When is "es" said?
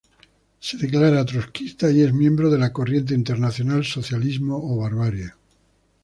2.01-2.11